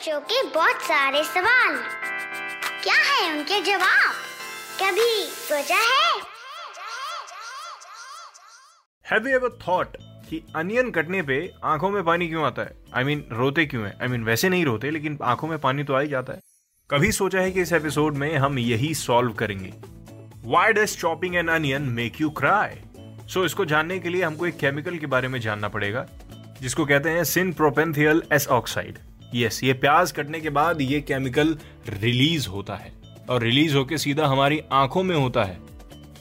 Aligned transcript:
बच्चों 0.00 0.20
के 0.20 0.42
बहुत 0.42 0.82
सारे 0.82 1.24
सवाल। 1.24 1.74
क्या 2.82 2.94
है 2.94 3.38
उनके 3.38 3.60
जवाब? 3.60 4.14
कभी 4.82 5.24
सोचा 5.24 5.76
है? 5.76 6.20
हैव 9.04 9.28
यू 9.28 9.34
एवर 9.36 9.58
थॉट 9.68 9.96
कि 10.30 10.42
अनियन 10.56 10.90
कटने 10.90 11.22
पे 11.22 11.52
आँखों 11.64 11.90
में 11.90 12.04
पानी 12.04 12.28
क्यों 12.28 12.44
आता 12.44 12.62
है? 12.62 12.76
आई 12.94 13.02
I 13.02 13.06
मीन 13.06 13.20
mean, 13.20 13.32
रोते 13.32 13.66
क्यों 13.66 13.84
है? 13.84 13.90
आई 13.90 14.06
I 14.06 14.10
मीन 14.10 14.14
mean, 14.14 14.28
वैसे 14.28 14.48
नहीं 14.48 14.64
रोते 14.64 14.90
लेकिन 14.90 15.18
आँखों 15.22 15.48
में 15.48 15.58
पानी 15.58 15.84
तो 15.84 15.94
आ 15.94 16.00
ही 16.00 16.08
जाता 16.08 16.32
है। 16.32 16.40
कभी 16.90 17.12
सोचा 17.12 17.40
है 17.40 17.50
कि 17.50 17.60
इस 17.60 17.72
एपिसोड 17.72 18.14
में 18.14 18.36
हम 18.36 18.58
यही 18.58 18.94
सॉल्व 18.94 19.32
करेंगे? 19.32 19.74
Why 20.44 20.72
does 20.72 20.96
chopping 20.96 21.36
an 21.36 21.48
onion 21.48 21.82
make 21.82 22.20
you 22.20 22.30
cry 22.30 22.80
so 23.28 23.44
इसको 23.44 23.64
जानने 23.64 23.98
के 23.98 24.08
लिए 24.08 24.22
हमको 24.22 24.46
एक 24.46 24.58
केमिकल 24.58 24.98
के 24.98 25.06
बारे 25.06 25.28
में 25.28 25.40
जानना 25.40 25.68
पड़ेगा 25.68 26.06
जिसको 26.60 26.86
कहते 26.86 27.10
हैं 27.10 27.24
syn 27.24 27.52
propanethial 27.52 28.22
S 28.32 28.48
oxide 28.48 28.98
yes 29.34 29.64
ये 29.64 29.72
प्याज 29.72 30.12
कटने 30.12 30.40
के 30.40 30.50
बाद 30.50 30.80
ये 30.80 31.00
केमिकल 31.00 31.56
रिलीज़ 31.88 32.48
होता 32.48 32.74
है। 32.74 32.92
और 33.30 33.42
रिलीज़ 33.42 33.76
होके 33.76 33.98
सीधा 33.98 34.26
हमारी 34.26 34.60
आँखों 34.72 35.02
में 35.02 35.16
होता 35.16 35.44
है। 35.44 35.58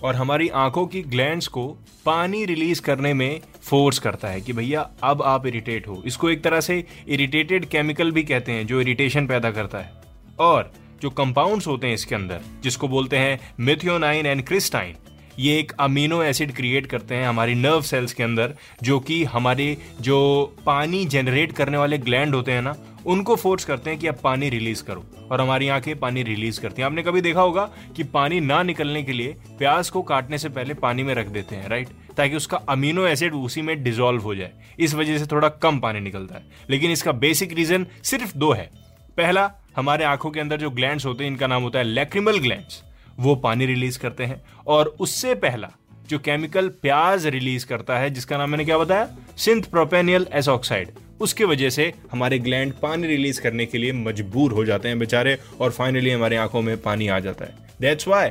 और 0.03 0.15
हमारी 0.15 0.47
आँखों 0.49 0.87
की 0.87 1.01
ग्लैंड्स 1.01 1.47
को 1.47 1.67
पानी 2.05 2.45
रिलीज़ 2.45 2.81
करने 2.81 3.13
में 3.13 3.39
फोर्स 3.61 3.99
करता 3.99 4.27
है 4.27 4.41
कि 4.41 4.53
भैया, 4.53 4.89
अब 5.03 5.21
आप 5.21 5.47
इरिटेट 5.47 5.87
हो। 5.87 6.03
इसको 6.05 6.29
एक 6.29 6.43
तरह 6.43 6.61
से 6.61 6.83
इरिटेटेड 7.07 7.65
केमिकल 7.65 8.11
भी 8.11 8.23
कहते 8.23 8.51
हैं, 8.51 8.67
जो 8.67 8.81
इरिटेशन 8.81 9.27
पैदा 9.27 9.51
करता 9.51 9.77
है। 9.77 9.91
और 10.39 10.71
जो 11.01 11.09
कंपाउंड्स 11.09 11.67
होते 11.67 11.87
हैं 11.87 11.93
इसके 11.93 12.15
अंदर, 12.15 12.41
जिसको 12.63 12.87
बोलते 12.87 13.17
हैं 13.17 13.39
मिथियोनाइन 13.59 14.25
एंड 14.25 14.45
क्रिस्टाइन 14.45 14.95
ये 15.39 15.59
एक 15.59 15.71
अमीनो 15.71 16.23
एसिड 16.23 16.55
क्रिएट 16.55 16.85
करते 16.85 17.15
हैं 17.15 17.27
हमारी 17.27 17.55
नर्व 17.55 17.81
सेल्स 17.81 18.13
के 18.13 18.23
अंदर, 18.23 18.53
जो 18.83 18.99
कि 18.99 19.23
हमारे 19.23 19.77
जो 20.01 20.55
पानी 20.65 21.05
जनरेट 21.05 21.51
करने 21.51 21.77
वाले 21.77 21.97
ग्लैंड 21.97 22.35
होते 22.35 22.51
हैं 22.51 22.61
ना 22.61 22.75
उनको 23.05 23.35
फोर्स 23.35 23.65
करते 23.65 23.89
हैं 23.89 23.99
कि 23.99 24.07
अब 24.07 24.15
पानी 24.23 24.49
रिलीज़ 24.49 24.83
करो। 24.83 25.05
और 25.31 25.41
हमारी 25.41 25.67
आँखें 25.67 25.99
पानी 25.99 26.23
रिलीज़ 26.23 26.61
करती 26.61 26.81
हैं। 26.81 26.85
आपने 26.85 27.03
कभी 27.03 27.21
देखा 27.21 27.41
होगा 27.41 27.69
कि 27.95 28.03
पानी 28.03 28.39
ना 28.39 28.63
निकलने 28.63 29.03
के 29.03 29.11
लिए 29.11 29.35
प्याज 29.57 29.89
को 29.89 30.01
काटने 30.01 30.37
से 30.37 30.49
पहले 30.49 30.73
पानी 30.73 31.03
में 31.03 31.13
रख 31.13 31.27
देते 31.27 31.55
हैं 31.55 31.69
राइट 31.69 31.87
ताकि 32.17 32.35
उसका 32.35 32.57
अमीनो 32.57 33.05
एसिड 33.05 33.33
उसी 33.33 33.61
में 33.61 33.83
डिजोल्व 33.83 34.21
हो 34.21 34.35
जाए। 34.35 34.51
इस 34.79 34.93
वजह 34.95 35.17
से 35.17 35.25
थोड़ा 35.25 35.49
कम 35.49 35.79
पानी 35.79 35.99
निकलता 35.99 36.35
है। 36.35 36.43
लेकिन 36.69 36.91
इसका 36.91 37.11
बेसिक 37.11 37.53
रीजन 37.53 37.87
सिर्फ़ 38.03 38.37
दो 38.37 38.51
है। 38.51 38.69
पहला, 39.17 39.51
हमारे 39.75 40.05
आँखों 40.05 40.31
के 40.31 40.39
अंदर 40.39 40.57
जो 40.57 40.69
ग्लैंड्स 40.69 41.05
होते 41.05 41.23
हैं, 41.23 41.31
इनका 41.31 41.47
नाम 41.47 41.63
होता 41.63 41.79
है 41.79 41.85
लेक्रिमल 41.85 42.39
ग्लैंड्स 42.39 42.83
वो 43.19 43.35
पानी 43.35 43.65
रिलीज़ 43.65 43.99
करते 43.99 44.25
हैं। 44.25 44.43
और 44.67 44.95
उससे 44.99 45.35
पहला 45.35 45.71
जो 46.09 46.19
केमिकल 46.19 46.67
प्याज 46.67 47.27
रिलीज़ 47.27 47.65
करता 47.65 47.99
है, 47.99 48.09
जिसका 48.09 48.37
नाम 48.37 48.49
मैंने 48.49 48.65
क्या 48.65 48.77
बताया? 48.77 49.15
Syn 49.37 49.63
propanethial 49.63 50.27
S oxide. 50.31 50.87
उसके 51.21 51.43
वजह 51.43 51.69
से 51.69 51.93
हमारे 52.11 52.39
ग्लैंड 52.39 52.73
पानी 52.73 53.07
रिलीज़ 53.07 53.41
करने 53.41 53.65
के 53.65 53.77
लिए 53.77 53.93
मजबूर 53.93 54.51
हो 54.51 54.65
जाते 54.65 54.87
हैं 54.87 54.99
बेचारे, 54.99 55.37
और 55.59 55.71
फाइनली 55.71 56.11
हमारे 56.11 56.35
आँखों 56.35 56.61
में 56.61 56.81
पानी 56.81 57.07
आ 57.07 57.19
जाता 57.19 57.45
है। 57.45 57.55
दैट्स 57.81 58.07
वाई 58.07 58.29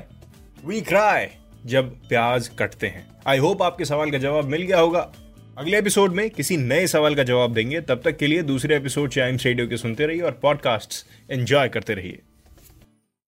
वी 0.67 0.81
क्राई 0.81 1.27
जब 1.67 1.95
प्याज 2.09 2.49
कटते 2.49 2.87
हैं। 2.87 3.07
आई 3.27 3.39
होप 3.39 3.63
आपके 3.63 3.85
सवाल 3.85 4.11
का 4.11 4.19
जवाब 4.19 4.45
मिल 4.45 4.63
गया 4.63 4.79
होगा। 4.79 5.13
अगले 5.59 5.79
एपिसोड 5.79 6.13
में 6.13 6.31
किसी 6.31 6.57
नए 6.57 6.87
सवाल 6.87 7.15
का 7.15 7.23
जवाब 7.23 7.55
देंगे। 7.55 7.81
तब 7.81 8.01
तक 8.05 8.17
के 8.17 8.27
लिए 8.27 8.43
दूसरे 8.43 8.77
एपिसोड 8.77 9.11
चाइम्स 9.11 9.47
रेडियो 9.47 9.69
के 9.69 9.77
सुनते 9.77 10.07
रहिए 10.07 10.23
और 10.23 10.33
पॉडकास्ट 10.33 11.07
एंजॉय 11.33 11.69
करते 11.69 11.95
रहिए। 11.95 12.19